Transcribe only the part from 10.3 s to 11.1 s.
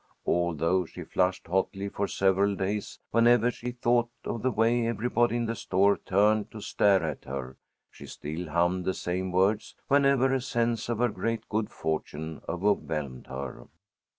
a sense of her